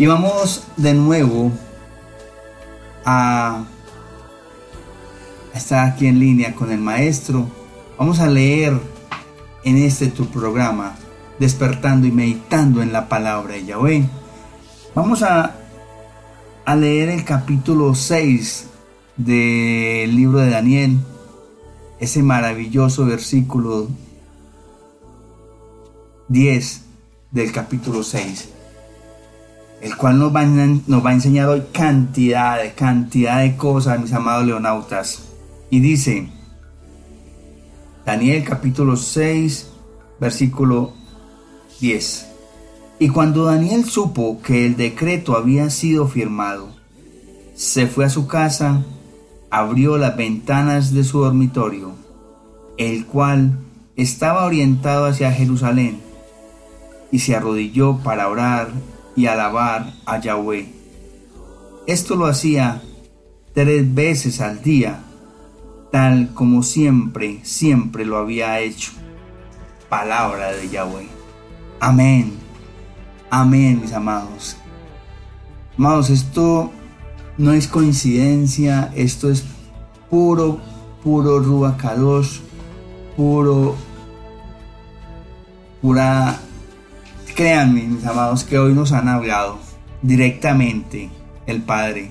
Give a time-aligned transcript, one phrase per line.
[0.00, 1.52] Y vamos de nuevo
[3.04, 3.64] a
[5.54, 7.46] estar aquí en línea con el maestro.
[7.98, 8.80] Vamos a leer
[9.62, 10.96] en este tu programa,
[11.38, 14.04] despertando y meditando en la palabra de Yahweh.
[14.94, 15.54] Vamos a,
[16.64, 18.68] a leer el capítulo 6
[19.18, 20.96] del libro de Daniel,
[21.98, 23.88] ese maravilloso versículo
[26.28, 26.84] 10
[27.32, 28.48] del capítulo 6,
[29.80, 35.22] el cual nos va, a, enseñar hoy cantidad de cantidad de cosas, mis amados leonautas.
[35.70, 36.28] Y dice,
[38.04, 39.70] Daniel capítulo 6,
[40.20, 40.92] versículo
[41.80, 42.26] 10.
[42.98, 46.68] Y cuando Daniel supo que el decreto había sido firmado,
[47.54, 48.84] se fue a su casa
[49.50, 51.92] abrió las ventanas de su dormitorio,
[52.78, 53.58] el cual
[53.96, 56.00] estaba orientado hacia Jerusalén,
[57.10, 58.68] y se arrodilló para orar
[59.16, 60.68] y alabar a Yahweh.
[61.86, 62.82] Esto lo hacía
[63.52, 65.00] tres veces al día,
[65.90, 68.92] tal como siempre, siempre lo había hecho.
[69.88, 71.08] Palabra de Yahweh.
[71.80, 72.32] Amén.
[73.30, 74.56] Amén, mis amados.
[75.78, 76.70] Amados, esto
[77.38, 79.44] no es coincidencia, esto es
[80.10, 80.60] puro,
[81.02, 82.42] puro Ruacados,
[83.16, 83.76] puro,
[85.80, 86.38] pura...
[87.40, 89.58] Créanme, mis amados, que hoy nos han hablado
[90.02, 91.08] directamente
[91.46, 92.10] el Padre,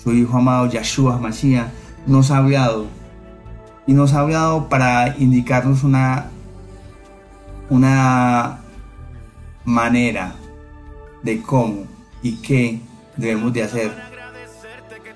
[0.00, 1.66] su Hijo amado Yahshua Mashiach,
[2.06, 2.86] nos ha hablado
[3.84, 6.26] y nos ha hablado para indicarnos una,
[7.68, 8.60] una
[9.64, 10.36] manera
[11.24, 11.86] de cómo
[12.22, 12.78] y qué
[13.16, 13.90] debemos de hacer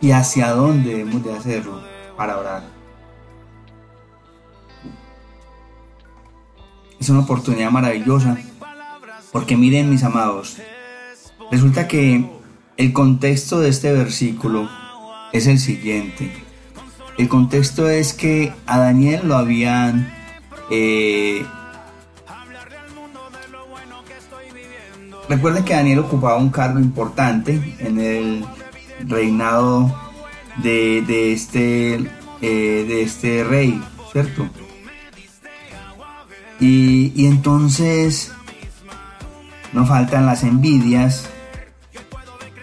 [0.00, 1.80] y hacia dónde debemos de hacerlo
[2.16, 2.64] para orar.
[6.98, 8.36] Es una oportunidad maravillosa
[9.36, 10.56] porque miren mis amados,
[11.50, 12.24] resulta que
[12.78, 14.66] el contexto de este versículo
[15.30, 16.32] es el siguiente.
[17.18, 20.10] El contexto es que a Daniel lo habían
[20.70, 21.44] eh,
[25.28, 28.42] Recuerden que Daniel ocupaba un cargo importante en el
[29.06, 29.94] reinado
[30.62, 31.96] de, este,
[32.40, 33.82] eh, de este rey,
[34.12, 34.48] ¿cierto?
[36.58, 38.32] Y, entonces
[39.76, 41.28] no faltan las envidias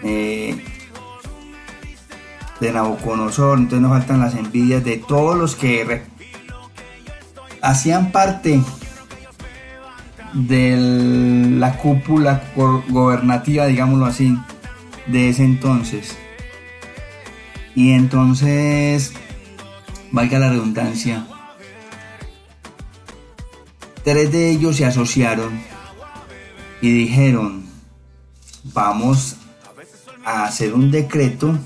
[0.02, 0.60] eh,
[2.58, 6.02] de Nabucodonosor, entonces no faltan las envidias de todos los que
[7.62, 8.60] hacían parte
[10.32, 10.76] de
[11.56, 14.36] la cúpula gobernativa, digámoslo así,
[15.06, 16.18] de ese entonces.
[17.76, 19.12] Y entonces,
[20.10, 21.28] valga la redundancia,
[24.02, 25.73] tres de ellos se asociaron
[26.84, 27.64] y dijeron,
[28.62, 29.36] vamos
[30.22, 31.58] a hacer un decreto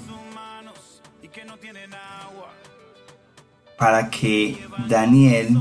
[3.77, 5.61] para que Daniel,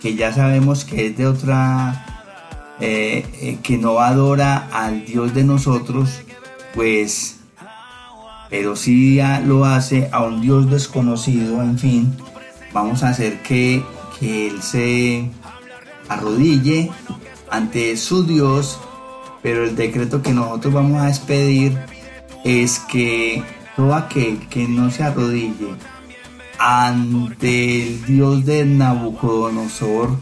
[0.00, 2.30] que ya sabemos que es de otra,
[2.78, 6.20] eh, eh, que no adora al Dios de nosotros,
[6.76, 7.40] pues
[8.50, 12.16] pero si ya lo hace a un Dios desconocido, en fin,
[12.72, 13.82] vamos a hacer que,
[14.22, 15.28] Él se
[16.08, 16.88] arrodille
[17.50, 18.78] ante su Dios,
[19.42, 21.78] pero el decreto que nosotros vamos a expedir
[22.44, 23.42] es que
[23.76, 25.74] todo aquel que no se arrodille
[26.58, 30.16] ante el Dios de Nabucodonosor,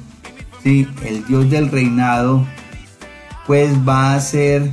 [0.62, 0.88] ¿sí?
[1.04, 2.46] el Dios del reinado,
[3.46, 4.72] pues va a ser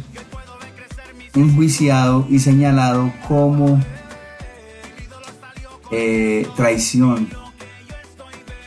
[1.35, 3.79] enjuiciado y señalado como
[5.91, 7.29] eh, traición,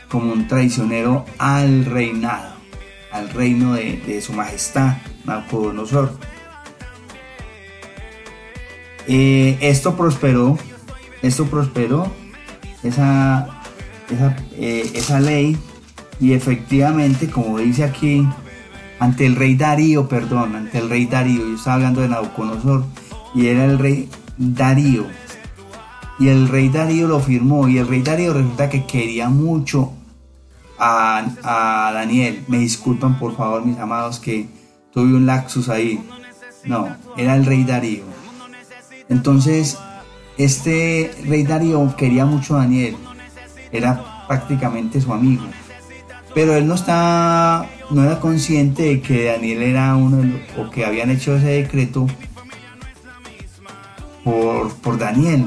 [0.09, 2.54] como un traicionero al reinado,
[3.15, 6.17] al reino de, su majestad, Nabucodonosor.
[9.07, 10.57] Eh, esto prosperó,
[11.21, 12.11] esto prosperó,
[12.83, 13.47] esa,
[14.09, 15.57] esa, eh, esa ley,
[16.19, 18.27] y efectivamente, como dice aquí
[18.99, 22.85] ante el rey Darío, perdón, ante el rey Darío, yo estaba hablando de Nabucodonosor,
[23.33, 25.05] y era el rey Darío.
[26.19, 29.93] Y el rey Darío lo firmó, y el rey Darío resulta que quería mucho
[30.77, 32.43] a, Daniel.
[32.47, 34.47] Me disculpan por favor, mis amados, que
[34.91, 36.03] tuve un laxus ahí.
[36.65, 38.03] No, era el rey Darío.
[39.09, 39.77] Entonces,
[40.37, 42.95] este rey Darío quería mucho a Daniel.
[43.71, 45.43] Era prácticamente su amigo.
[46.33, 51.11] Pero él no estaba no era consciente de que Daniel era uno o que habían
[51.11, 52.07] hecho ese decreto
[54.23, 55.45] por, por Daniel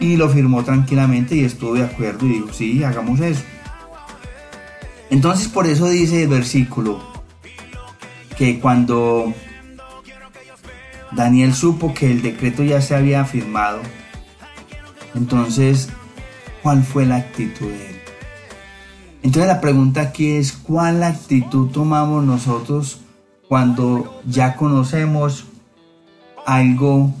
[0.00, 3.42] y lo firmó tranquilamente y estuvo de acuerdo y dijo, sí, hagamos eso.
[5.10, 7.00] Entonces por eso dice el versículo
[8.38, 9.34] que cuando
[11.12, 13.80] Daniel supo que el decreto ya se había firmado.
[15.14, 15.88] Entonces,
[16.62, 18.00] ¿cuál fue la actitud de él?
[19.22, 23.00] Entonces la pregunta aquí es, ¿cuál actitud tomamos nosotros
[23.48, 25.46] cuando ya conocemos
[26.46, 27.12] algo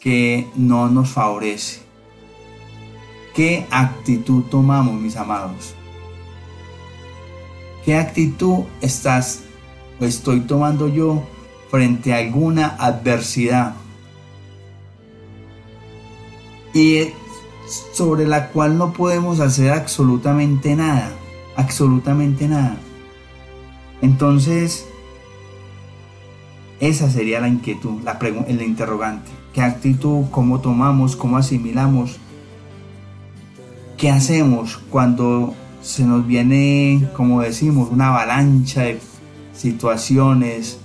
[0.00, 1.80] que no nos favorece?
[3.34, 5.74] ¿Qué actitud tomamos, mis amados?
[7.84, 9.42] ¿Qué actitud estás
[10.00, 11.22] o estoy tomando yo
[11.70, 13.74] frente a alguna adversidad?
[16.74, 17.08] Y
[17.92, 21.10] sobre la cual no podemos hacer absolutamente nada,
[21.56, 22.76] absolutamente nada.
[24.00, 24.86] Entonces,
[26.80, 29.30] esa sería la inquietud, la el interrogante.
[29.52, 32.18] ¿Qué actitud, cómo tomamos, cómo asimilamos?
[33.96, 39.00] ¿Qué hacemos cuando se nos viene, como decimos, una avalancha de
[39.54, 40.78] situaciones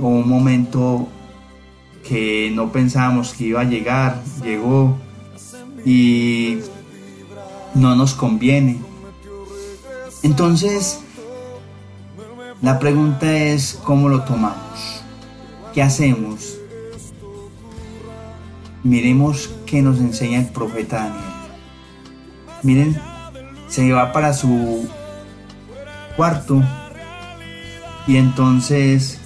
[0.00, 1.08] o un momento
[2.08, 4.96] que no pensábamos que iba a llegar, llegó
[5.84, 6.58] y
[7.74, 8.78] no nos conviene.
[10.22, 11.00] Entonces,
[12.62, 15.02] la pregunta es cómo lo tomamos,
[15.74, 16.58] qué hacemos.
[18.82, 21.24] Miremos qué nos enseña el profeta Daniel.
[22.62, 23.15] Miren
[23.68, 24.88] se va para su
[26.16, 26.62] cuarto
[28.06, 29.20] y entonces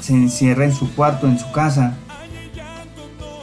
[0.00, 1.94] se encierra en su cuarto, en su casa.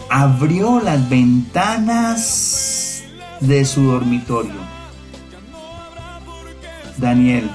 [0.09, 3.03] Abrió las ventanas
[3.39, 4.67] de su dormitorio.
[6.97, 7.49] Daniel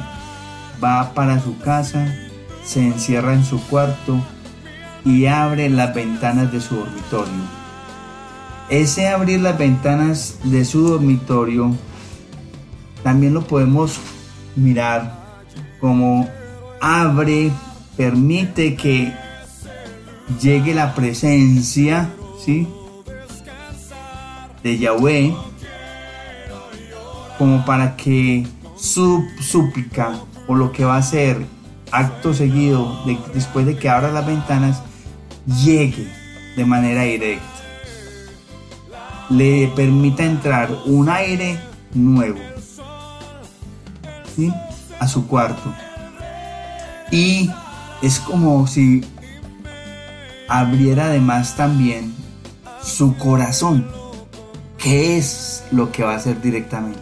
[0.83, 2.15] va para su casa,
[2.65, 4.21] se encierra en su cuarto
[5.05, 7.63] y abre las ventanas de su dormitorio.
[8.69, 11.77] Ese abrir las ventanas de su dormitorio
[13.03, 13.99] también lo podemos
[14.57, 15.23] mirar
[15.81, 16.29] como
[16.81, 17.51] abre,
[17.97, 19.13] permite que
[20.41, 22.69] llegue la presencia, ¿sí?
[24.63, 25.35] De Yahweh,
[27.39, 28.47] como para que
[28.77, 30.13] su súplica
[30.47, 31.45] o lo que va a ser
[31.91, 34.83] acto seguido después de que abra las ventanas
[35.65, 36.07] llegue
[36.57, 37.45] de manera directa.
[39.31, 41.59] Le permita entrar un aire
[41.95, 42.52] nuevo
[44.99, 45.75] a su cuarto.
[47.11, 47.51] Y
[48.01, 49.05] es como si
[50.49, 52.15] abriera además también
[52.83, 53.87] su corazón,
[54.79, 57.01] que es lo que va a hacer directamente.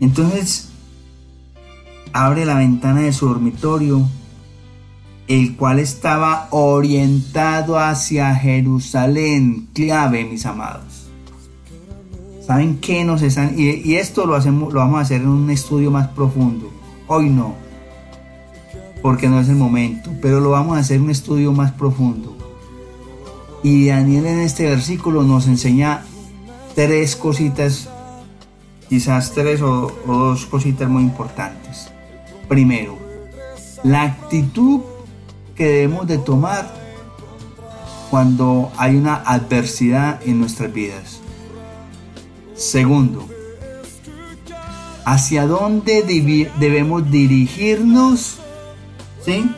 [0.00, 0.70] Entonces,
[2.12, 4.08] abre la ventana de su dormitorio,
[5.28, 11.01] el cual estaba orientado hacia Jerusalén, clave, mis amados.
[12.46, 13.54] ¿Saben qué nos están?
[13.56, 16.70] Y, esto lo, hacemos, lo vamos a hacer en un estudio más profundo.
[17.06, 17.54] Hoy no,
[19.00, 22.36] porque no es el momento, pero lo vamos a hacer en un estudio más profundo.
[23.62, 26.02] Y Daniel en este versículo nos enseña
[26.74, 27.88] tres cositas,
[28.88, 31.90] quizás tres o, o dos cositas muy importantes.
[32.48, 32.98] Primero,
[33.84, 34.80] la actitud
[35.54, 36.74] que debemos de tomar
[38.10, 41.21] cuando hay una adversidad en nuestras vidas.
[42.62, 43.28] Segundo,
[45.04, 46.04] ¿hacia dónde
[46.60, 48.38] debemos dirigirnos?
[49.24, 49.50] ¿Sí?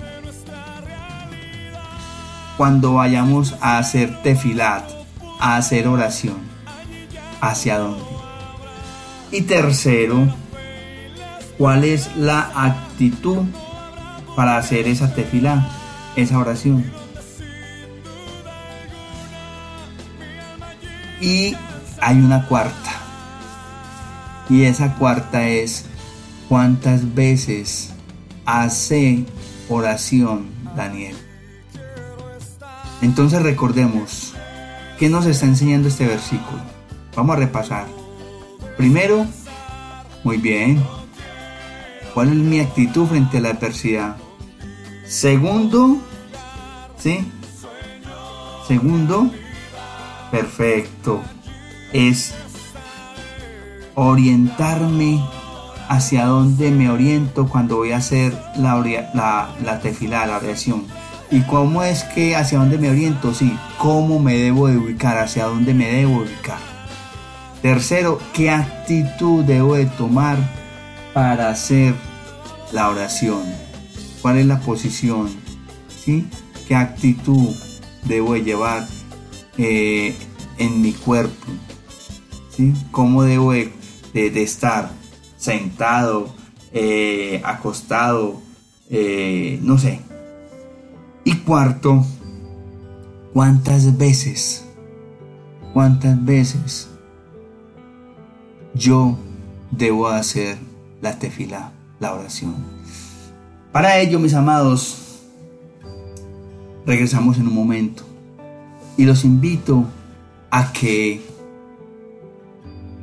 [2.56, 4.91] Cuando vayamos a hacer tefilat,
[5.39, 6.39] a hacer oración.
[7.43, 8.03] ¿Hacia dónde?
[9.31, 10.27] Y tercero,
[11.58, 13.43] ¿cuál es la actitud
[14.34, 15.69] para hacer esa tefilá,
[16.17, 16.91] esa oración?
[21.20, 21.55] Y
[22.01, 22.83] hay una cuarta.
[24.48, 25.86] Y esa cuarta es
[26.48, 27.93] cuántas veces
[28.44, 29.24] hace
[29.69, 30.46] oración
[30.77, 31.17] Daniel.
[33.03, 34.34] Entonces recordemos,
[34.98, 36.60] ¿qué nos está enseñando este versículo?
[37.15, 37.86] Vamos a repasar.
[38.77, 39.27] Primero,
[40.24, 40.82] muy bien,
[42.13, 44.17] ¿cuál es mi actitud frente a la adversidad?
[45.06, 45.98] Segundo,
[46.98, 47.31] ¿sí?
[48.67, 49.31] Segundo,
[50.31, 51.22] perfecto
[51.94, 52.34] es
[53.94, 55.20] orientarme
[55.89, 58.77] hacia dónde me oriento cuando voy a hacer la,
[59.15, 60.86] la, la tefila, la oración.
[61.31, 63.34] ¿Y cómo es que hacia dónde me oriento?
[63.34, 66.58] Sí, cómo me debo de ubicar, hacia dónde me debo ubicar.
[67.63, 70.36] Tercero, ¿qué actitud debo de tomar
[71.13, 71.94] para hacer
[72.72, 73.43] la oración?
[74.20, 75.29] ¿Cuál es la posición?
[75.89, 76.27] ¿Sí?
[76.69, 77.48] ¿Qué actitud
[78.05, 78.86] debo de llevar
[79.56, 80.15] eh,
[80.58, 81.46] en mi cuerpo?
[82.91, 83.72] ¿Cómo debo de,
[84.15, 84.91] estar?
[85.37, 86.35] ¿Sentado?
[86.73, 88.41] Eh, ¿Acostado?
[88.91, 90.01] Eh, no sé.
[91.25, 92.05] Y cuarto,
[93.33, 94.65] ¿cuántas veces,
[95.73, 96.89] cuántas veces
[98.75, 99.19] yo
[99.71, 100.59] debo hacer
[101.01, 102.55] la tefila, la oración?
[103.73, 105.23] Para ello, mis amados,
[106.87, 108.05] regresamos en un momento
[108.97, 109.85] y los invito
[110.51, 111.21] a que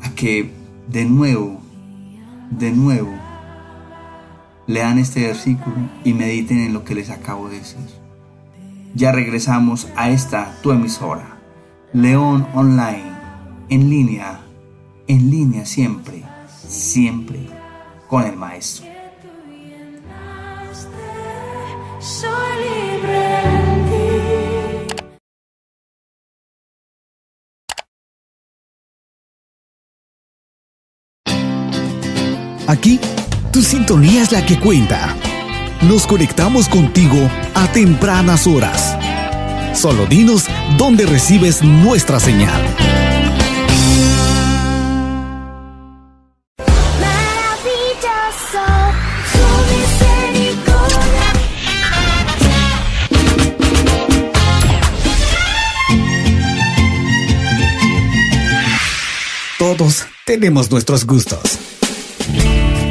[0.02, 0.61] a que
[0.92, 1.62] de nuevo
[2.50, 3.14] de nuevo
[4.68, 7.80] lean este versículo y mediten en lo que les acabo de decir.
[8.94, 11.38] Ya regresamos a esta tu emisora,
[11.94, 13.12] León Online,
[13.70, 14.42] en línea,
[15.08, 16.24] en línea siempre,
[16.68, 17.40] siempre
[18.08, 18.86] con el maestro.
[32.82, 33.00] Aquí,
[33.54, 35.16] tu sintonía es la que cuenta.
[35.84, 38.98] Nos conectamos contigo a tempranas horas.
[39.80, 40.48] Solo dinos
[40.80, 42.60] dónde recibes nuestra señal.
[59.60, 61.71] Todos tenemos nuestros gustos.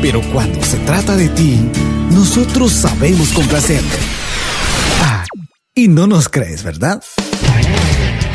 [0.02, 1.60] Pero cuando se trata de ti,
[2.10, 3.98] nosotros sabemos complacerte.
[5.02, 5.24] Ah,
[5.74, 7.02] y no nos crees, ¿verdad?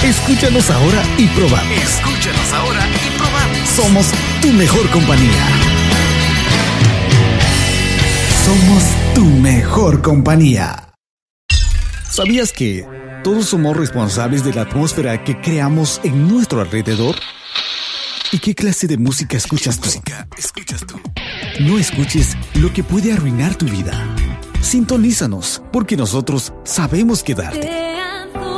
[0.03, 1.77] Escúchanos ahora y probamos.
[1.77, 3.69] Escúchanos ahora y probamos.
[3.69, 4.05] Somos
[4.41, 5.47] tu mejor compañía.
[8.45, 8.83] Somos
[9.15, 10.93] tu mejor compañía.
[12.07, 12.85] ¿Sabías que
[13.23, 17.15] todos somos responsables de la atmósfera que creamos en nuestro alrededor?
[18.35, 19.85] ¿Y qué clase de música escuchas tú?
[19.85, 20.99] Música escuchas tú.
[21.61, 23.93] No escuches lo que puede arruinar tu vida.
[24.59, 27.61] Sintonízanos, porque nosotros sabemos quedarte.
[27.61, 28.51] Te adoraré,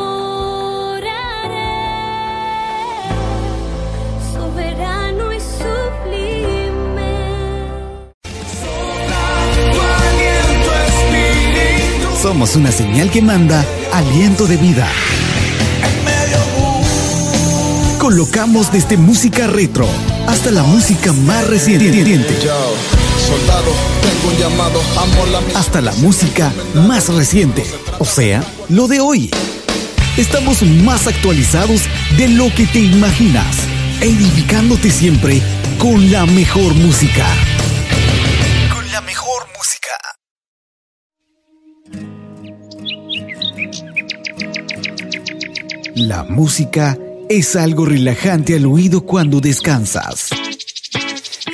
[4.33, 7.11] soberano y sublime.
[12.19, 14.89] Somos una señal que manda aliento de vida.
[18.07, 19.85] Colocamos desde música retro
[20.29, 21.91] hasta la música más reciente.
[25.53, 26.53] hasta la música
[26.87, 27.65] más reciente,
[27.99, 29.29] o sea, lo de hoy.
[30.15, 31.81] Estamos más actualizados
[32.15, 33.57] de lo que te imaginas,
[33.99, 35.41] edificándote siempre
[35.77, 37.27] con la mejor música.
[38.73, 39.91] Con la mejor música.
[45.95, 46.97] La música
[47.29, 50.29] es algo relajante al oído cuando descansas.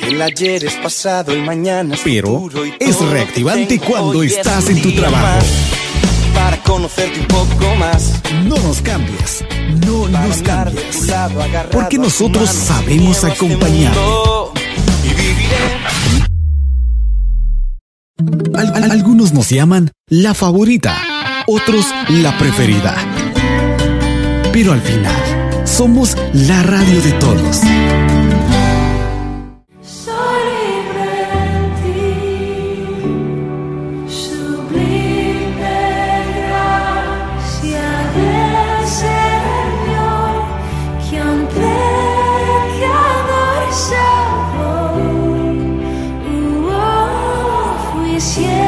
[0.02, 2.50] El ayer es pasado, el mañana es Pero
[2.80, 5.46] es reactivante cuando estás en tu trabajo.
[6.34, 8.12] Para conocerte un poco más.
[8.46, 9.44] No nos cambies,
[9.86, 11.08] no nos cambies.
[11.72, 13.94] Porque nosotros sabemos acompañar.
[18.56, 20.96] Al- al- algunos nos llaman la favorita,
[21.48, 22.96] otros la preferida.
[24.52, 25.33] Pero al final,
[25.74, 27.62] somos la radio de todos.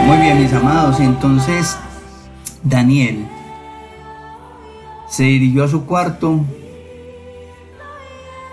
[0.08, 1.00] Muy bien, mis amados.
[1.00, 1.78] Entonces,
[2.64, 3.28] Daniel
[5.08, 6.44] se dirigió a su cuarto,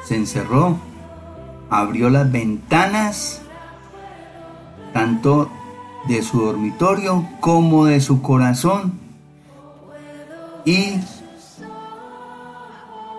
[0.04, 0.78] se encerró,
[1.70, 3.42] abrió las ventanas,
[4.92, 5.50] tanto
[6.08, 8.92] de su dormitorio como de su corazón,
[10.64, 10.94] y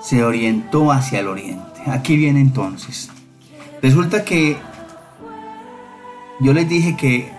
[0.01, 1.81] se orientó hacia el oriente.
[1.87, 3.09] Aquí viene entonces.
[3.81, 4.57] Resulta que
[6.39, 7.31] yo les dije que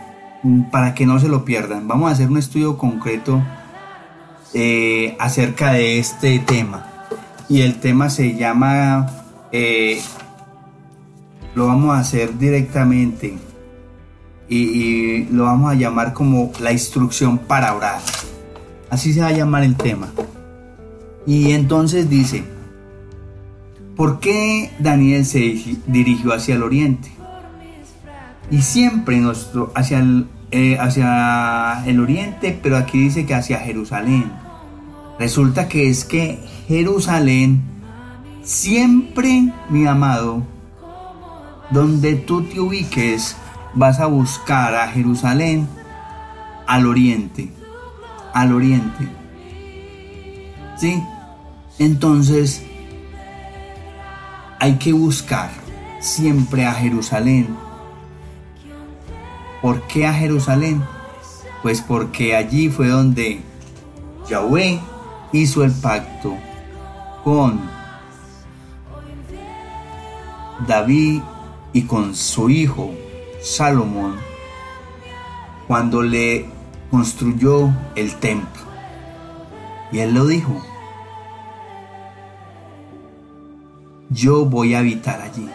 [0.42, 3.42] mm, para que no se lo pierdan, vamos a hacer un estudio concreto
[4.54, 6.86] eh, acerca de este tema.
[7.48, 10.00] Y el tema se llama, eh,
[11.54, 13.34] lo vamos a hacer directamente
[14.48, 18.00] y, lo vamos a llamar como la instrucción para orar.
[18.90, 20.08] Así se va a llamar el tema.
[21.26, 22.44] Y entonces dice,
[23.96, 27.10] ¿por qué Daniel se diri- dirigió hacia el oriente?
[28.50, 29.22] y siempre
[29.74, 34.30] hacia el, eh, hacia el oriente, pero aquí dice que hacia Jerusalén.
[35.18, 37.62] Resulta que es que Jerusalén
[38.44, 40.42] siempre, mi amado,
[41.70, 43.36] donde tú te ubiques,
[43.74, 45.66] vas a buscar a Jerusalén
[46.66, 47.50] al oriente.
[48.32, 49.08] al oriente.
[50.76, 51.00] ¿Sí?
[51.78, 52.64] Entonces,
[54.58, 55.50] hay que buscar
[56.00, 57.56] siempre a Jerusalén.
[59.62, 60.82] ¿Por qué a Jerusalén?
[61.62, 63.40] Pues porque allí fue donde
[64.28, 64.80] Yahweh
[65.32, 66.34] hizo el pacto
[67.22, 67.73] con
[70.66, 71.22] David
[71.72, 72.90] y con su hijo
[73.42, 74.16] Salomón
[75.66, 76.46] cuando le
[76.90, 78.62] construyó el templo.
[79.90, 80.62] Y él lo dijo,
[84.10, 85.48] yo voy a habitar allí.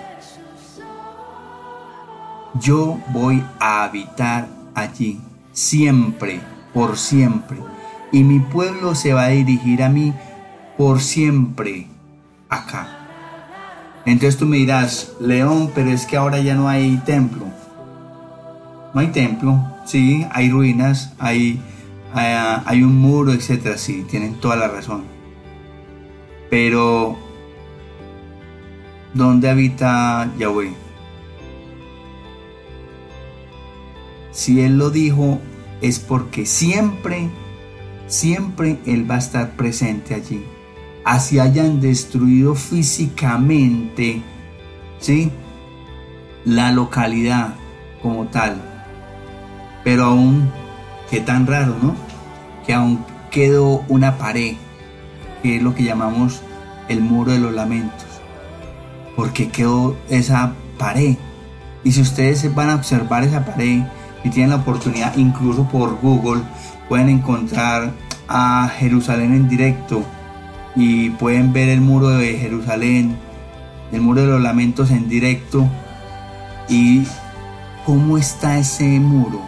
[2.59, 5.21] Yo voy a habitar allí,
[5.53, 6.41] siempre,
[6.73, 7.57] por siempre.
[8.11, 10.13] Y mi pueblo se va a dirigir a mí
[10.77, 11.87] por siempre
[12.49, 12.98] acá.
[14.09, 17.45] Entonces tú me dirás, León, pero es que ahora ya no hay templo.
[18.91, 21.61] No hay templo, sí, hay ruinas, hay,
[22.11, 25.03] hay, hay un muro, etcétera, sí, tienen toda la razón.
[26.49, 27.19] Pero,
[29.13, 30.73] ¿dónde habita Yahweh?
[34.31, 35.39] Si Él lo dijo,
[35.81, 37.29] es porque siempre,
[38.07, 40.43] siempre Él va a estar presente allí.
[41.09, 44.21] Así hayan destruido físicamente,
[44.99, 45.31] ¿sí?
[46.45, 47.55] La localidad
[47.99, 48.61] como tal.
[49.83, 50.51] Pero aún,
[51.09, 51.95] qué tan raro, ¿no?
[52.63, 54.53] Que aún quedó una pared,
[55.41, 56.43] que es lo que llamamos
[56.89, 58.05] el muro de los lamentos.
[59.15, 61.15] Porque quedó esa pared.
[61.83, 63.81] Y si ustedes van a observar esa pared,
[64.23, 66.43] y tienen la oportunidad, incluso por Google,
[66.87, 67.93] pueden encontrar
[68.27, 70.05] a Jerusalén en directo
[70.75, 73.17] y pueden ver el muro de Jerusalén,
[73.91, 75.67] el muro de los lamentos en directo
[76.67, 77.03] y
[77.85, 79.41] cómo está ese muro.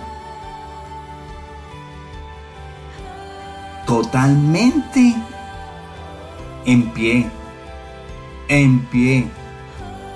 [3.85, 5.15] Totalmente
[6.65, 7.27] en pie,
[8.47, 9.27] en pie.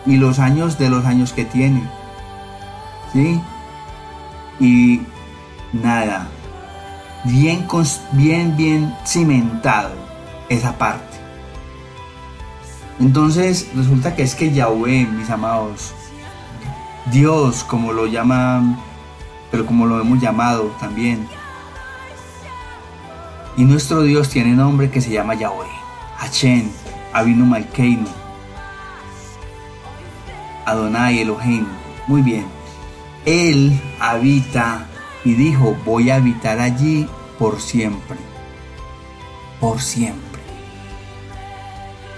[0.05, 1.81] Y los años de los años que tiene.
[3.11, 3.41] ¿Sí?
[4.59, 5.01] y
[5.73, 6.27] nada,
[7.23, 7.67] bien,
[8.13, 10.04] bien, bien cimentado
[10.49, 11.17] esa parte.
[12.99, 15.93] Entonces resulta que es que Yahweh, mis amados,
[17.11, 18.79] Dios, como lo llaman,
[19.51, 21.27] pero como lo hemos llamado también.
[23.57, 25.67] Y nuestro Dios tiene nombre que se llama Yahweh,
[26.17, 26.69] Hashem,
[27.13, 28.07] Abinu Malkeinu,
[30.65, 31.65] Adonai Elohim.
[32.07, 32.45] Muy bien.
[33.25, 34.85] Él habita
[35.23, 37.07] y dijo, voy a habitar allí
[37.39, 38.17] por siempre.
[39.59, 40.24] Por siempre.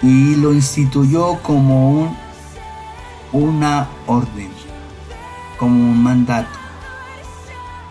[0.02, 2.18] Y lo instituyó como un,
[3.32, 4.50] una orden,
[5.58, 6.58] como un mandato.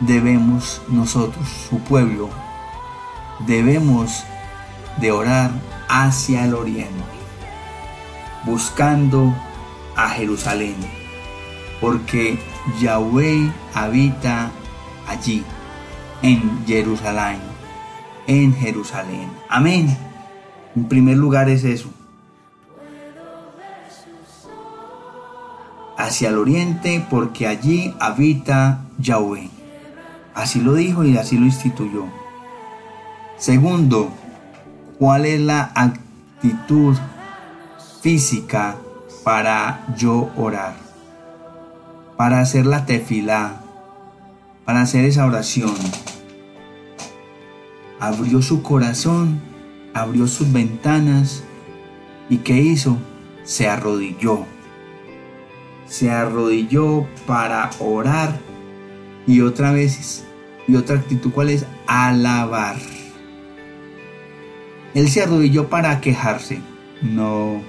[0.01, 2.29] Debemos nosotros, su pueblo,
[3.47, 4.25] debemos
[5.01, 5.51] de orar
[5.89, 6.91] hacia el oriente,
[8.45, 9.35] buscando
[9.97, 10.77] a Jerusalén,
[11.81, 12.39] porque
[12.81, 14.51] Yahweh habita
[15.09, 15.45] allí,
[16.23, 17.41] en Jerusalén,
[18.27, 19.31] en Jerusalén.
[19.49, 19.97] Amén.
[20.75, 21.89] En primer lugar es eso.
[25.97, 29.51] Hacia el oriente, porque allí habita Yahweh.
[30.35, 32.05] Así lo dijo y así lo instituyó.
[33.39, 34.11] Segundo,
[34.99, 36.97] ¿cuál es la actitud
[38.03, 38.77] física
[39.25, 40.87] para yo orar?
[42.17, 43.61] para hacer la tefilá,
[44.65, 45.75] para hacer esa oración.
[48.01, 49.41] Abrió su corazón,
[49.95, 51.43] abrió sus ventanas
[52.29, 52.97] y ¿qué hizo?
[53.45, 54.45] Se arrodilló.
[55.87, 58.39] Se arrodilló para orar
[59.27, 60.25] y otra vez,
[60.69, 61.67] y otra actitud, ¿cuál es?
[61.87, 62.77] Alabar.
[64.95, 66.61] Él se arrodilló para quejarse.
[67.03, 67.61] No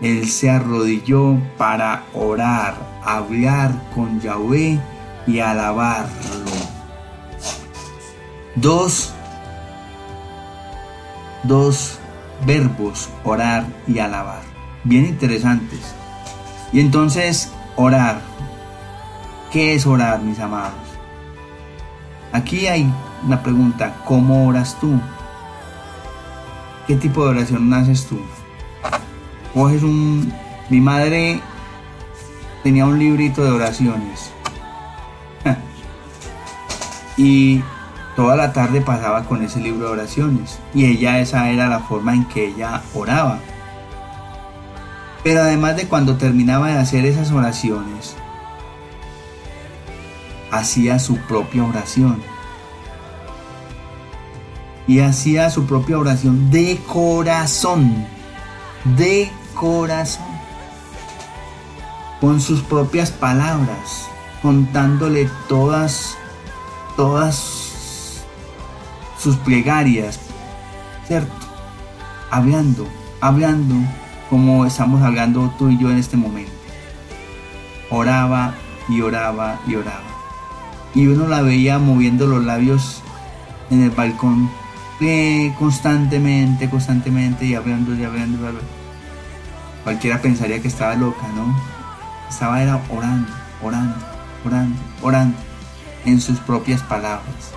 [0.00, 4.78] él se arrodilló para orar, hablar con Yahweh
[5.26, 6.08] y alabarlo.
[8.54, 9.12] Dos,
[11.42, 11.98] dos
[12.46, 14.47] verbos, orar y alabar.
[14.88, 15.94] Bien interesantes.
[16.72, 18.22] Y entonces, orar.
[19.52, 20.72] ¿Qué es orar, mis amados?
[22.32, 22.90] Aquí hay
[23.22, 24.98] una pregunta, ¿cómo oras tú?
[26.86, 28.18] ¿Qué tipo de oración haces tú?
[29.52, 30.32] coges un...
[30.70, 31.42] Mi madre
[32.62, 34.30] tenía un librito de oraciones.
[37.18, 37.62] y
[38.16, 40.58] toda la tarde pasaba con ese libro de oraciones.
[40.72, 43.40] Y ella esa era la forma en que ella oraba.
[45.24, 48.16] Pero además de cuando terminaba de hacer esas oraciones,
[50.50, 52.22] hacía su propia oración.
[54.88, 58.06] y hacía su propia oración de corazón,
[58.96, 60.24] de corazón,
[62.22, 64.08] con sus propias palabras,
[64.40, 66.16] contándole todas,
[66.96, 68.24] todas
[69.18, 70.18] sus plegarias,
[71.06, 71.46] ¿cierto?
[72.30, 72.88] Hablando,
[73.20, 73.74] hablando
[74.28, 76.52] como estamos hablando tú y yo en este momento.
[77.90, 78.54] Oraba
[78.88, 80.02] y oraba y oraba.
[80.94, 83.02] Y uno la veía moviendo los labios
[83.70, 84.50] en el balcón
[85.00, 88.48] eh, constantemente, constantemente y hablando y hablando.
[89.84, 91.56] Cualquiera pensaría que estaba loca, ¿no?
[92.28, 93.96] Estaba era orando, orando,
[94.44, 95.38] orando, orando
[96.04, 97.52] en sus propias palabras.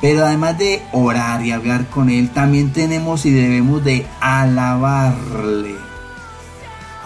[0.00, 5.74] Pero además de orar y hablar con Él, también tenemos y debemos de alabarle.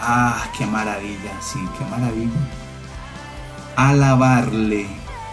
[0.01, 2.33] Ah, qué maravilla, sí, qué maravilla.
[3.77, 4.87] Alabarle,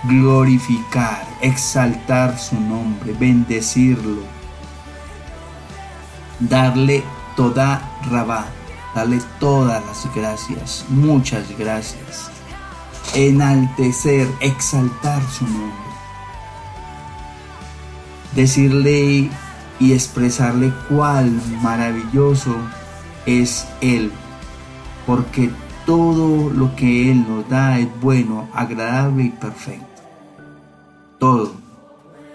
[0.04, 4.22] glorificar, exaltar su nombre, bendecirlo,
[6.39, 7.04] darle
[7.36, 8.46] toda rabá,
[8.93, 12.30] darle todas las gracias, muchas gracias,
[13.15, 15.87] enaltecer, exaltar su nombre
[18.38, 19.32] decirle
[19.80, 21.32] y expresarle cuál
[21.63, 22.56] maravilloso
[23.26, 24.12] es Él,
[25.08, 25.50] porque
[25.88, 30.04] todo lo que Él nos da es bueno, agradable y perfecto.
[31.17, 31.56] Todo,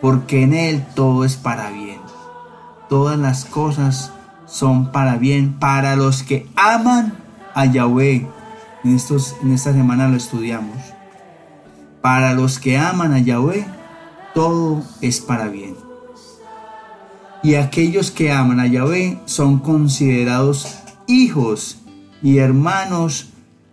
[0.00, 2.00] porque en Él todo es para bien.
[2.88, 4.12] Todas las cosas
[4.46, 7.14] son para bien para los que aman
[7.54, 8.26] a Yahweh.
[8.82, 10.76] En, estos, en esta semana lo estudiamos.
[12.00, 13.64] Para los que aman a Yahweh,
[14.34, 15.81] todo es para bien.
[17.42, 20.78] Y aquellos que aman a Yahvé son considerados
[21.08, 21.82] hijos
[22.22, 23.30] y hermanos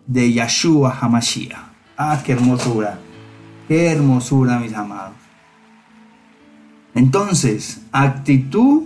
[0.07, 1.69] de Yahshua Hamashiach.
[1.95, 2.99] Ah, qué hermosura.
[3.67, 5.13] Qué hermosura, mis amados.
[6.95, 8.83] Entonces, actitud,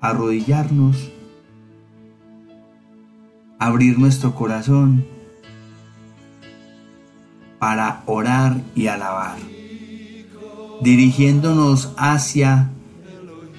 [0.00, 1.10] arrodillarnos,
[3.58, 5.04] abrir nuestro corazón
[7.58, 9.36] para orar y alabar,
[10.80, 12.70] dirigiéndonos hacia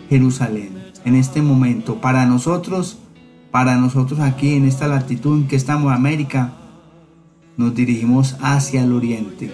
[0.09, 0.91] Jerusalén.
[1.05, 2.97] En este momento, para nosotros,
[3.51, 6.53] para nosotros aquí en esta latitud en que estamos, América,
[7.57, 9.51] nos dirigimos hacia el oriente,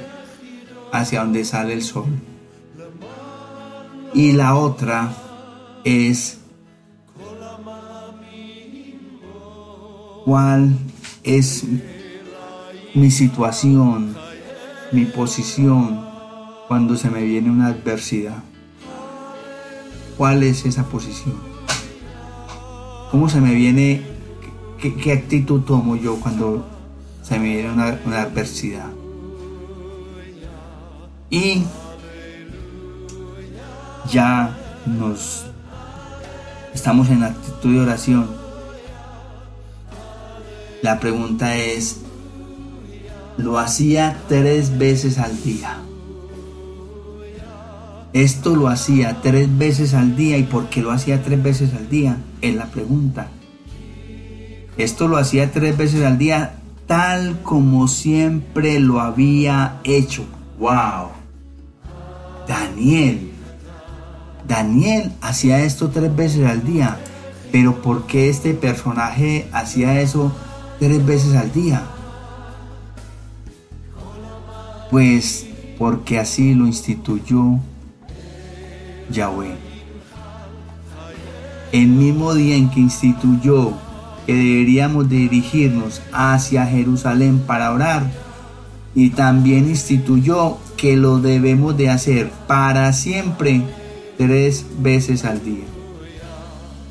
[0.91, 2.05] hacia donde sale el sol.
[4.13, 5.13] Y la otra
[5.83, 6.39] es
[10.23, 10.77] cuál
[11.23, 11.65] es
[12.93, 14.15] mi situación,
[14.91, 15.99] mi posición
[16.67, 18.43] cuando se me viene una adversidad.
[20.17, 21.35] ¿Cuál es esa posición?
[23.11, 24.01] ¿Cómo se me viene,
[24.79, 26.65] qué, actitud tomo yo cuando
[27.21, 28.89] se me viene una, una adversidad?
[31.29, 31.63] Y
[34.11, 35.45] ya nos
[36.73, 38.29] estamos en actitud de oración.
[40.81, 42.01] La pregunta es,
[43.37, 45.84] lo hacía tres veces al día.
[48.15, 50.37] Esto lo hacía tres veces al día.
[50.37, 52.17] ¿Y por qué lo hacía tres veces al día?
[52.41, 53.27] Es la pregunta.
[54.77, 56.55] Esto lo hacía tres veces al día
[56.87, 60.23] tal como siempre lo había hecho.
[60.57, 61.09] ¡Wow!
[62.47, 63.31] Daniel.
[64.47, 66.97] Daniel hacía esto tres veces al día.
[67.51, 70.31] Pero ¿por qué este personaje hacía eso
[70.79, 71.83] tres veces al día?
[74.89, 75.47] Pues
[75.77, 77.59] porque así lo instituyó
[79.09, 79.55] Yahweh.
[81.71, 83.73] El mismo día en que instituyó
[84.25, 88.09] que deberíamos dirigirnos hacia Jerusalén para orar,
[88.95, 93.61] y también instituyó que lo debemos de hacer para siempre
[94.17, 95.65] tres veces al día.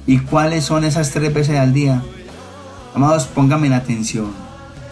[0.06, 2.02] ¿Y cuáles son esas tres veces al día?
[2.94, 4.26] Amados, pónganme la atención.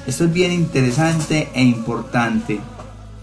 [0.06, 2.58] Esto es bien interesante e importante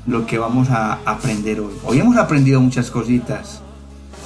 [0.05, 1.73] lo que vamos a aprender hoy.
[1.83, 3.62] Hoy hemos aprendido muchas cositas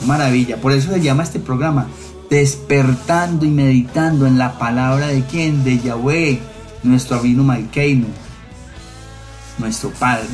[0.04, 0.58] Maravilla.
[0.58, 1.88] Por eso se llama este programa
[2.30, 5.64] Despertando y meditando en la palabra de quién?
[5.64, 6.40] De Yahweh,
[6.84, 8.08] nuestro Abino Malkeinu,
[9.60, 10.28] nuestro Padre.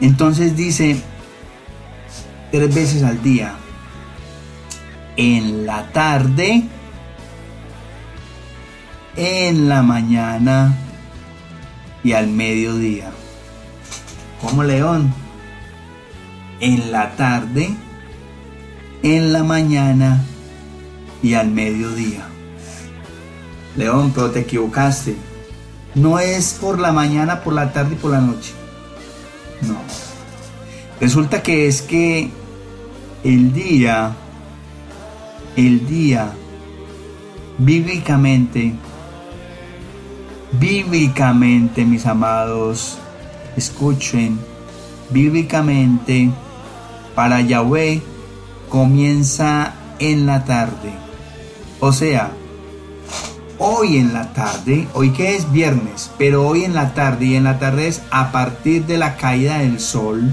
[0.00, 1.00] Entonces dice
[2.50, 3.54] tres veces al día,
[5.16, 6.64] en la tarde,
[9.16, 10.76] en la mañana
[12.02, 13.10] y al mediodía.
[14.40, 15.12] Como león
[16.60, 17.70] en la tarde,
[19.02, 20.24] en la mañana
[21.22, 22.26] y al mediodía.
[23.76, 25.16] León, pero te equivocaste.
[25.94, 28.52] No es por la mañana, por la tarde y por la noche.
[29.62, 29.76] No.
[31.00, 32.30] Resulta que es que
[33.24, 34.14] el día,
[35.56, 36.32] el día,
[37.58, 38.74] bíblicamente,
[40.58, 42.98] bíblicamente, mis amados,
[43.56, 44.38] escuchen,
[45.10, 46.30] bíblicamente,
[47.18, 48.00] para Yahweh
[48.68, 50.92] comienza en la tarde.
[51.80, 52.30] O sea,
[53.58, 57.42] hoy en la tarde, hoy que es viernes, pero hoy en la tarde y en
[57.42, 60.32] la tarde es a partir de la caída del sol,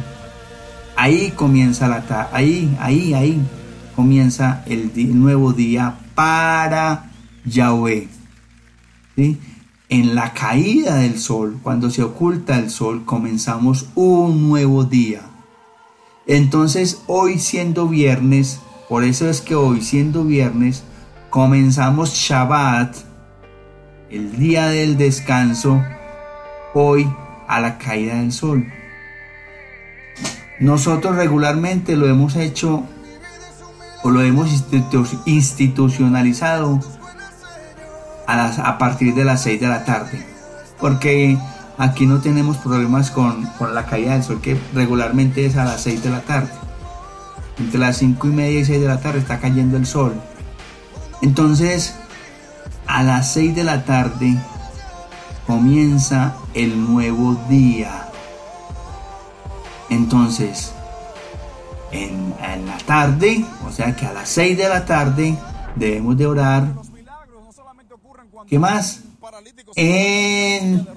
[0.95, 3.41] ahí comienza la tarde, ahí, ahí, ahí
[3.95, 7.09] comienza el, nuevo día para
[7.45, 8.07] Yahweh.
[9.15, 9.39] ¿sí?
[9.89, 15.23] En la caída del sol, cuando se oculta el sol, comenzamos un nuevo día.
[16.27, 18.59] Entonces hoy siendo viernes,
[18.89, 20.83] por eso es que hoy siendo viernes,
[21.29, 22.95] comenzamos Shabbat,
[24.09, 25.83] el día del descanso,
[26.73, 27.07] hoy
[27.47, 28.65] a la caída del sol.
[30.59, 32.83] Nosotros regularmente lo hemos hecho
[34.03, 36.79] o lo hemos institu- institucionalizado
[38.27, 40.25] a, a partir de las 6 de la tarde.
[40.79, 41.37] Porque
[41.77, 45.81] aquí no tenemos problemas con, con la caída del sol, que regularmente es a las
[45.81, 46.51] 6 de la tarde.
[47.57, 50.13] Entre las 5 y media y 6 de la tarde está cayendo el sol.
[51.21, 51.95] Entonces,
[52.87, 54.37] a las 6 de la tarde
[55.47, 58.09] comienza el nuevo día.
[59.89, 60.73] Entonces,
[61.91, 65.37] en, en la tarde, o sea que a las 6 de la tarde
[65.75, 66.67] debemos de orar.
[68.47, 69.01] ¿Qué más?
[69.75, 70.87] En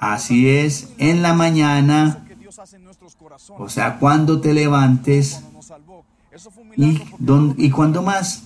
[0.00, 2.24] así es, en la mañana,
[3.58, 5.42] o sea, cuando te levantes
[6.76, 8.44] y don- y cuando más.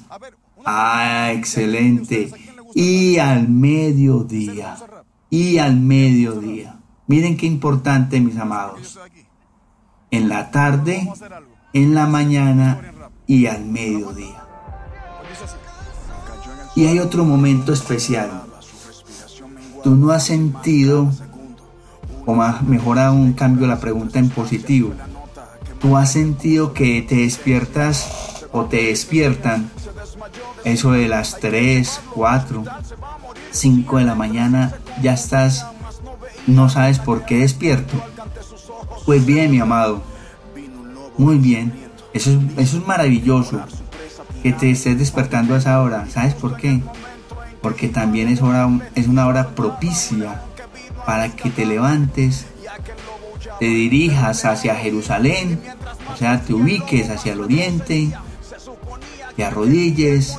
[0.64, 2.30] Ah, excelente.
[2.74, 4.76] Y al mediodía.
[5.30, 6.76] Y al mediodía.
[7.06, 8.98] Miren qué importante, mis amados.
[10.10, 11.08] En la tarde,
[11.72, 12.80] en la mañana
[13.26, 14.42] y al mediodía.
[16.74, 18.42] Y hay otro momento especial.
[19.82, 21.10] Tú no has sentido,
[22.26, 24.92] o más, mejor aún cambio la pregunta en positivo.
[25.80, 29.70] Tú has sentido que te despiertas o te despiertan
[30.64, 32.64] eso de las 3, 4,
[33.50, 35.66] 5 de la mañana, ya estás,
[36.46, 37.94] no sabes por qué despierto.
[39.06, 40.02] Pues bien, mi amado,
[41.16, 41.72] muy bien,
[42.12, 43.60] eso es, eso es maravilloso,
[44.42, 46.06] que te estés despertando a esa hora.
[46.10, 46.82] ¿Sabes por qué?
[47.62, 50.42] Porque también es, hora, es una hora propicia
[51.04, 52.46] para que te levantes,
[53.58, 55.60] te dirijas hacia Jerusalén,
[56.12, 58.10] o sea, te ubiques hacia el oriente,
[59.36, 60.36] te arrodilles,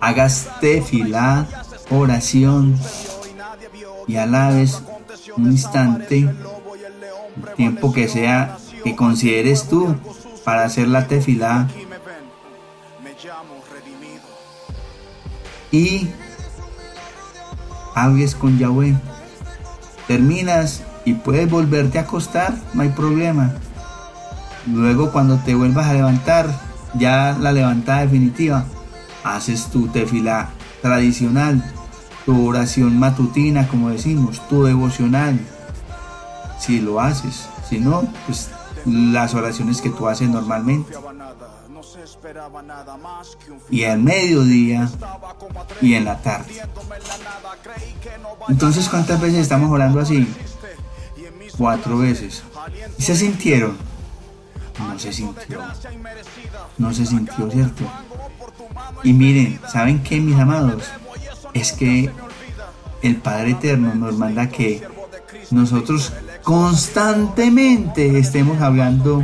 [0.00, 1.46] hagas tefilá,
[1.90, 2.78] oración
[4.06, 4.82] y alabes
[5.36, 6.28] un instante,
[7.56, 9.94] tiempo que sea que consideres tú
[10.44, 11.68] para hacer la tefilá
[15.70, 16.08] y
[17.94, 18.94] hables con Yahweh.
[20.06, 23.54] Terminas y puedes volverte a acostar, no hay problema.
[24.66, 26.48] Luego cuando te vuelvas a levantar,
[26.94, 28.64] ya la levantada definitiva,
[29.24, 30.50] haces tu tefilá
[30.82, 31.64] tradicional,
[32.26, 35.38] tu oración matutina, como decimos, tu devocional.
[36.58, 38.50] Si lo haces, si no, pues
[38.84, 40.92] las oraciones que tú haces normalmente.
[43.70, 44.88] Y al mediodía
[45.80, 46.62] y en la tarde.
[48.48, 50.26] Entonces, ¿cuántas veces estamos orando así?
[51.56, 52.42] Cuatro veces.
[52.98, 53.76] ¿Y se sintieron?
[54.78, 55.60] No se sintió.
[56.78, 57.84] No se sintió, ¿cierto?
[59.02, 60.84] Y miren, ¿saben qué, mis amados?
[61.52, 62.10] Es que
[63.02, 64.86] el Padre Eterno nos manda que
[65.50, 69.22] nosotros constantemente estemos hablando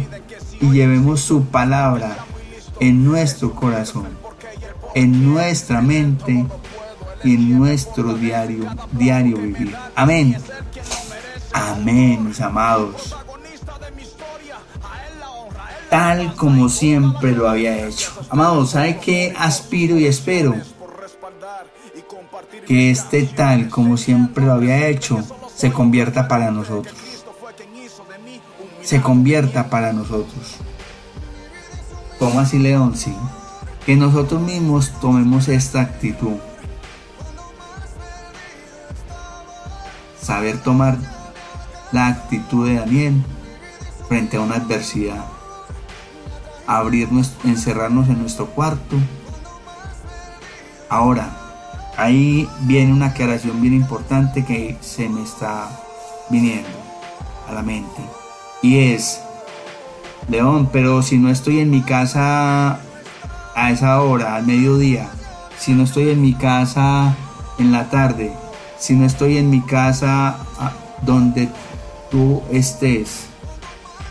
[0.60, 2.25] y llevemos su palabra
[2.80, 4.08] en nuestro corazón,
[4.94, 6.46] en nuestra mente
[7.24, 9.74] y en nuestro diario, diario vivir.
[9.94, 10.36] Amén.
[11.52, 13.16] Amén, mis amados.
[15.88, 18.12] Tal como siempre lo había hecho.
[18.28, 20.54] Amados, ¿sabe qué aspiro y espero?
[22.66, 25.22] Que este tal como siempre lo había hecho
[25.54, 26.94] se convierta para nosotros.
[28.82, 30.58] Se convierta para nosotros.
[32.18, 32.96] ¿Cómo así, León?
[32.96, 33.14] Sí.
[33.84, 36.36] Que nosotros mismos tomemos esta actitud.
[40.20, 40.98] Saber tomar
[41.92, 43.22] la actitud de Daniel
[44.08, 45.24] frente a una adversidad.
[46.66, 48.96] Abrirnos, encerrarnos en nuestro cuarto.
[50.88, 51.30] Ahora,
[51.96, 55.68] ahí viene una aclaración bien importante que se me está
[56.28, 56.68] viniendo
[57.48, 58.02] a la mente.
[58.62, 59.20] Y es,
[60.28, 62.80] León, pero si no estoy en mi casa
[63.54, 65.08] a esa hora, al mediodía,
[65.58, 67.14] si no estoy en mi casa
[67.58, 68.32] en la tarde,
[68.78, 71.48] si no estoy en mi casa a- donde
[72.10, 73.26] tú estés,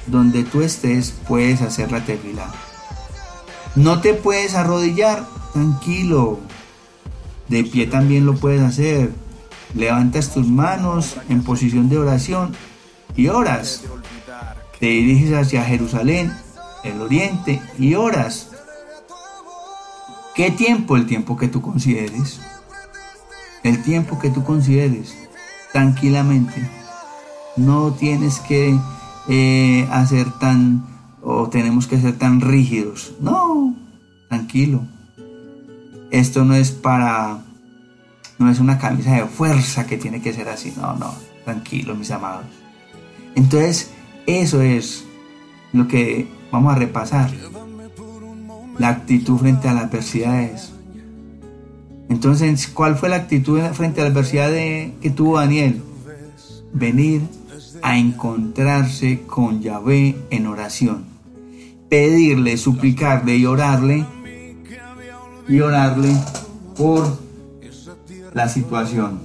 [0.08, 2.45] donde tú estés, puedes hacer la tefila.
[3.75, 6.39] No te puedes arrodillar, tranquilo.
[7.49, 9.12] De pie también lo puedes hacer.
[9.73, 12.56] Levantas tus manos en posición de oración
[13.17, 13.84] y oras.
[14.79, 16.33] Te diriges hacia Jerusalén,
[16.83, 18.49] el oriente, y oras.
[20.35, 20.97] ¿Qué tiempo?
[20.97, 22.41] El tiempo que tú consideres.
[23.63, 25.15] El tiempo que tú consideres.
[25.71, 26.69] Tranquilamente.
[27.55, 28.77] No tienes que
[29.29, 30.85] eh, hacer tan
[31.25, 33.13] o tenemos que ser tan rígidos.
[33.19, 33.75] No,
[34.29, 34.83] tranquilo.
[36.11, 37.39] Esto no es para,
[38.38, 40.73] no es una camisa de fuerza que tiene que ser así.
[40.77, 42.45] No, no, tranquilo, mis amados.
[43.33, 43.91] Entonces,
[44.27, 45.05] eso es
[45.73, 47.31] lo que vamos a repasar.
[48.77, 50.71] La actitud frente a las adversidades.
[52.09, 55.81] Entonces, ¿cuál fue la actitud frente a la adversidad que tuvo Daniel?
[56.73, 57.21] Venir
[57.81, 61.05] a encontrarse con Yahvé en oración.
[61.89, 64.05] Pedirle, suplicarle y orarle.
[65.47, 66.15] Y orarle
[66.75, 67.19] por
[68.33, 69.19] la situación.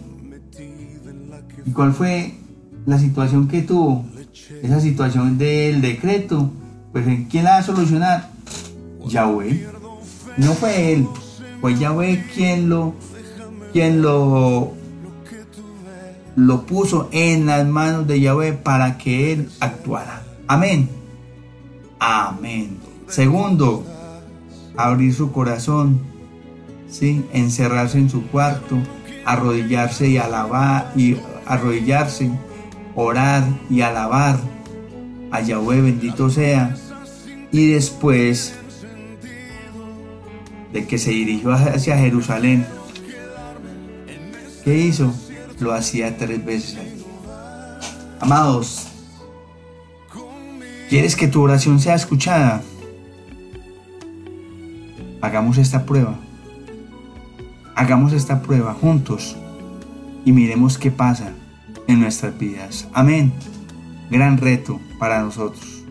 [1.66, 2.34] ¿Y cuál fue
[2.86, 4.04] la situación que tuvo?
[4.62, 6.50] Esa situación del decreto.
[6.92, 8.30] Pues ¿quién la va a solucionar?
[9.06, 9.66] Yahweh.
[10.36, 11.06] No fue él.
[11.60, 12.94] Fue Yahweh quien lo,
[13.72, 14.72] quien lo,
[16.36, 20.22] lo puso en las manos de Yahweh para que él actuara.
[20.46, 20.88] Amén.
[21.98, 22.78] Amén.
[23.08, 23.84] Segundo,
[24.76, 26.00] abrir su corazón,
[26.88, 27.24] ¿sí?
[27.32, 28.78] encerrarse en su cuarto,
[29.24, 32.30] arrodillarse y alabar, y arrodillarse,
[33.00, 34.38] orar y alabar
[35.30, 36.76] a Yahweh, bendito sea.
[37.52, 38.54] Y después
[40.72, 42.66] de que se dirigió hacia Jerusalén,
[44.64, 45.12] ¿qué hizo?
[45.58, 46.78] Lo hacía tres veces.
[48.20, 48.88] Amados,
[50.88, 52.62] ¿quieres que tu oración sea escuchada?
[55.20, 56.18] Hagamos esta prueba.
[57.74, 59.36] Hagamos esta prueba juntos
[60.24, 61.32] y miremos qué pasa
[61.90, 62.88] en nuestras vidas.
[62.92, 63.32] Amén.
[64.10, 65.84] Gran reto para nosotros.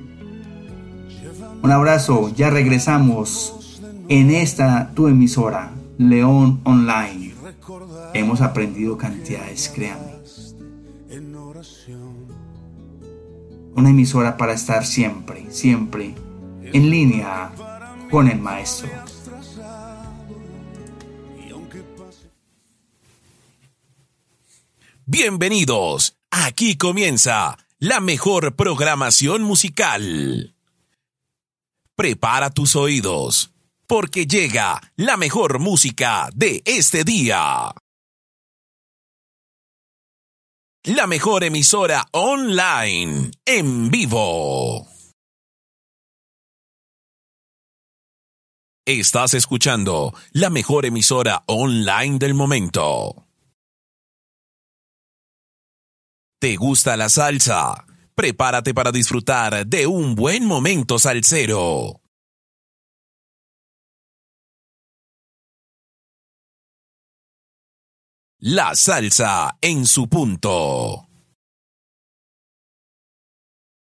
[1.61, 7.33] Un abrazo, ya regresamos en esta tu emisora, León Online.
[8.13, 10.09] Hemos aprendido cantidades, créame.
[13.75, 16.15] Una emisora para estar siempre, siempre
[16.63, 17.51] en línea
[18.09, 18.89] con el maestro.
[25.11, 26.19] Bienvenidos.
[26.29, 30.55] Aquí comienza la mejor programación musical.
[31.95, 33.51] Prepara tus oídos,
[33.87, 37.73] porque llega la mejor música de este día.
[40.83, 44.87] La mejor emisora online, en vivo.
[48.85, 53.28] Estás escuchando la mejor emisora online del momento.
[56.39, 57.85] ¿Te gusta la salsa?
[58.15, 61.99] Prepárate para disfrutar de un buen momento salsero.
[68.39, 71.09] La salsa en su punto.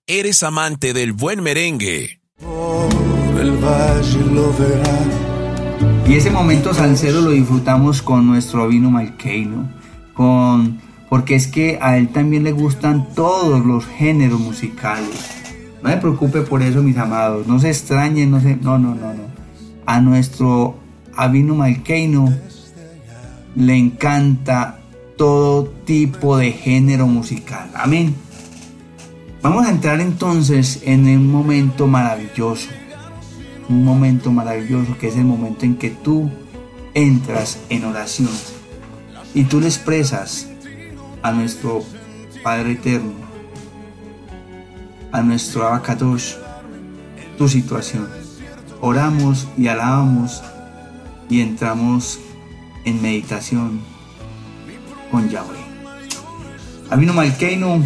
[0.09, 2.23] ¿Eres amante del buen merengue?
[2.41, 6.05] Por el valle lo verá.
[6.09, 9.73] Y ese momento salsero lo disfrutamos con nuestro vino malqueino,
[10.13, 10.82] con
[11.13, 15.43] porque es que a él también le gustan todos los géneros musicales.
[15.83, 19.13] No me preocupe por eso, mis amados, no se extrañen, no se, no, no, no,
[19.13, 19.25] no.
[19.85, 20.79] A nuestro
[21.15, 22.33] Avino Malqueino
[23.57, 24.81] le encanta
[25.19, 27.71] todo tipo de género musical.
[27.75, 28.15] Amén.
[29.43, 32.69] Vamos a entrar entonces en un momento maravilloso
[33.69, 36.31] un momento maravilloso que es el momento en que tú
[36.95, 38.31] entras en oración
[39.35, 40.49] y tú le expresas
[41.23, 41.85] a nuestro
[42.43, 43.13] Padre Eterno,
[45.13, 46.35] a nuestro Abacadosh,
[47.39, 48.09] tu situación.
[48.81, 50.43] Oramos y alabamos
[51.29, 52.19] y entramos
[52.85, 53.81] en meditación
[55.11, 55.63] con Yahweh.
[56.91, 57.83] Abino Malkeino,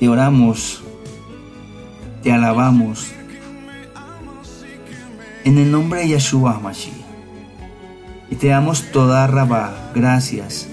[0.00, 0.82] te oramos,
[2.22, 3.12] te alabamos
[5.44, 6.96] en el nombre de Yeshua Mashiach.
[8.30, 10.68] Y te damos toda rabá, gracias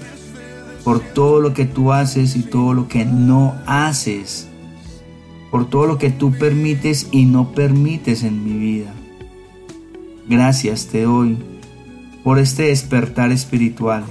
[0.88, 4.48] por todo lo que tú haces y todo lo que no haces
[5.50, 8.94] por todo lo que tú permites y no permites en mi vida.
[10.30, 11.36] Gracias te doy
[12.24, 14.02] por este despertar espiritual.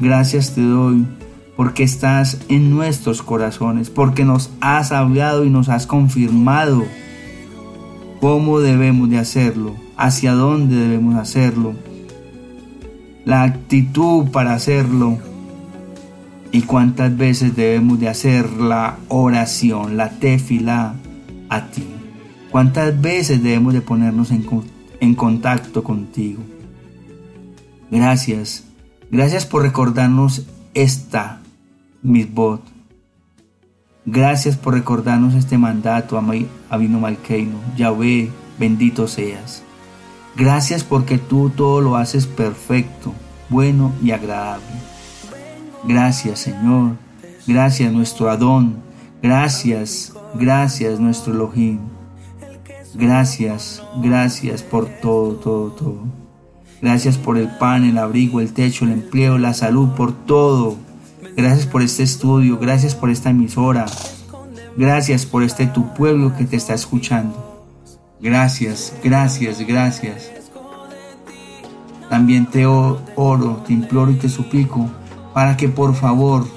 [0.00, 1.06] Gracias te doy
[1.54, 6.82] porque estás en nuestros corazones, porque nos has hablado y nos has confirmado
[8.20, 11.74] cómo debemos de hacerlo, hacia dónde debemos hacerlo,
[13.24, 15.18] la actitud para hacerlo
[16.52, 20.94] y cuántas veces debemos de hacer la oración, la tefila
[21.48, 21.86] a ti.
[22.50, 26.42] Cuántas veces debemos de ponernos en, contacto contigo.
[27.90, 28.64] Gracias,
[29.10, 31.40] gracias por recordarnos esta
[32.02, 32.62] misbot.
[34.04, 36.16] Gracias por recordarnos este mandato,
[36.70, 37.58] Abino Malkeino.
[37.76, 39.62] Yahvé, bendito seas.
[40.36, 43.12] Gracias porque tú todo lo haces perfecto,
[43.48, 44.64] bueno y agradable.
[45.86, 46.96] Gracias, Señor.
[47.46, 48.76] Gracias, nuestro Adón.
[49.22, 51.78] Gracias, gracias, nuestro Elohim.
[52.94, 55.98] Gracias, gracias por todo, todo, todo.
[56.82, 60.76] Gracias por el pan, el abrigo, el techo, el empleo, la salud, por todo.
[61.36, 63.86] Gracias por este estudio, gracias por esta emisora.
[64.76, 67.64] Gracias por este tu pueblo que te está escuchando.
[68.20, 70.32] Gracias, gracias, gracias.
[72.10, 74.90] También te oro, te imploro y te suplico
[75.36, 76.48] para que por favor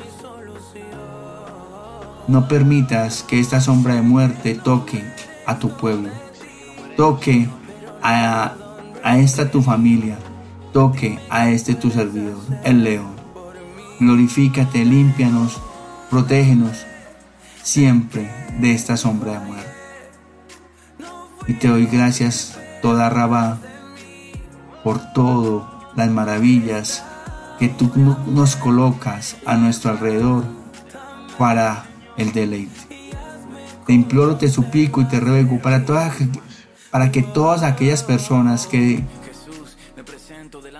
[2.30, 5.04] no permitas que esta sombra de muerte toque
[5.46, 6.10] a tu pueblo,
[6.96, 7.50] toque
[8.02, 8.56] a,
[9.18, 10.18] esta tu familia,
[10.72, 13.12] toque a este tu servidor, el león
[14.00, 15.60] glorifícate, límpianos,
[16.10, 16.86] protégenos
[17.62, 19.74] siempre de esta sombra de muerte.
[21.50, 23.58] Y te doy gracias toda Rabá
[24.86, 25.68] por todas
[25.98, 27.04] las maravillas
[27.60, 27.92] que tú
[28.28, 30.46] nos colocas a nuestro alrededor
[31.38, 31.86] para
[32.18, 32.80] el deleite.
[33.86, 36.16] Te imploro, te suplico y te ruego para, todas,
[36.90, 39.04] para que todas aquellas personas que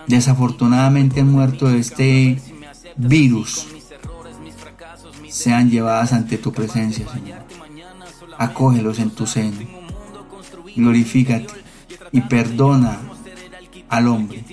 [0.06, 2.40] desafortunadamente han muerto de este
[2.96, 3.66] virus
[5.28, 7.40] sean llevadas ante tu presencia, Señor.
[8.38, 9.58] Acógelos en tu seno.
[10.74, 11.48] Glorifícate
[12.12, 12.98] y perdona
[13.88, 14.44] al hombre.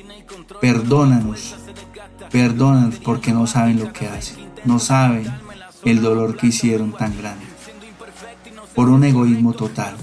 [0.60, 1.56] Perdónanos.
[2.32, 4.38] Perdónanos porque no saben lo que hacen.
[4.66, 5.26] No saben
[5.84, 7.46] el dolor que hicieron tan grande.
[8.76, 9.96] Por un egoísmo total.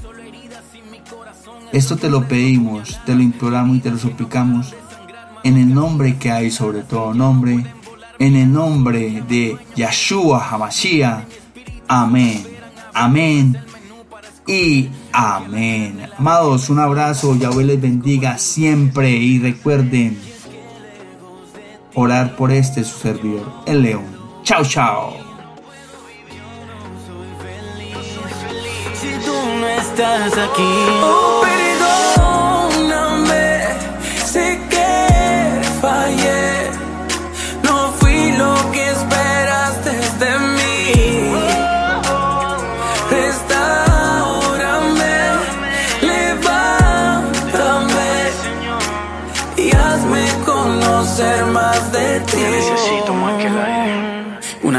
[1.72, 4.74] Esto te lo pedimos, te lo imploramos y te lo suplicamos
[5.42, 7.64] en el nombre que hay sobre todo nombre
[8.18, 11.24] en el nombre de Yahshua Hamashiach.
[11.88, 12.46] Amén.
[12.92, 13.58] Amén.
[14.46, 16.08] Y amén.
[16.18, 17.36] Amados, un abrazo.
[17.36, 19.10] Yahweh les bendiga siempre.
[19.10, 20.18] Y recuerden
[21.94, 24.04] orar por este su servidor, el león.
[24.42, 25.14] Chao, chao.
[52.34, 52.83] 谢谢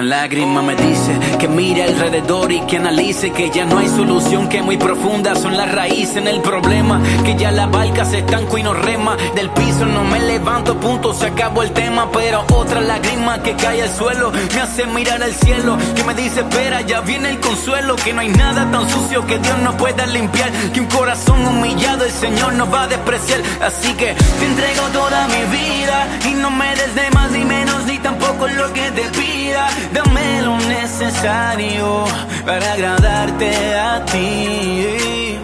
[0.06, 4.48] Una lágrima me dice que mire alrededor y que analice que ya no hay solución,
[4.50, 8.60] que muy profunda son las raíces en el problema, que ya la barca se estanco
[8.60, 12.82] y no rema, del piso no me levanto, punto, se acabó el tema, pero otra
[12.82, 17.02] lágrima que cae al suelo me hace mirar al cielo, que me dice espera, ya
[17.02, 20.82] viene el consuelo, que no hay nada tan sucio que Dios no pueda limpiar, que
[20.82, 25.58] un corazón humillado el Señor no va a despreciar, así que te entrego toda mi
[25.58, 29.68] vida y no me des de más ni menos ni tampoco lo que te pida.
[29.96, 32.04] Dame lo necesario
[32.46, 35.38] para agradarte a ti.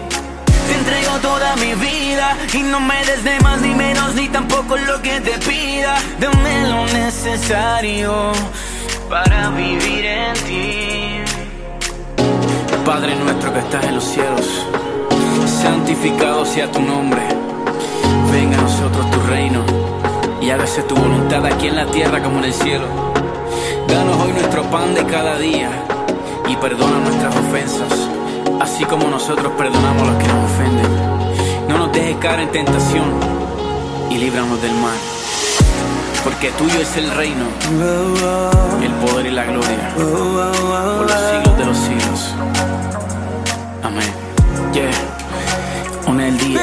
[0.66, 4.76] Te entrego toda mi vida y no me des de más ni menos ni tampoco
[4.76, 5.94] lo que te pida.
[6.20, 8.32] Dame lo necesario
[9.08, 10.92] para vivir en ti.
[12.84, 14.66] Padre nuestro que estás en los cielos,
[15.62, 17.22] santificado sea tu nombre.
[18.30, 19.64] Venga a nosotros tu reino
[20.42, 23.11] y hágase tu voluntad aquí en la tierra como en el cielo.
[23.92, 25.68] Danos hoy nuestro pan de cada día
[26.48, 28.08] y perdona nuestras ofensas,
[28.58, 31.68] así como nosotros perdonamos a los que nos ofenden.
[31.68, 33.04] No nos dejes caer en tentación
[34.08, 34.96] y líbranos del mal.
[36.24, 37.44] Porque tuyo es el reino,
[38.82, 42.34] el poder y la gloria, por los siglos de los siglos.
[43.82, 44.10] Amén.
[44.72, 45.12] Yeah.
[46.18, 46.62] El día.